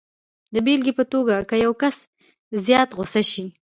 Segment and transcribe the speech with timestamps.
[0.53, 1.95] د بېلګې په توګه که یو کس
[2.65, 3.45] زیات غسه شي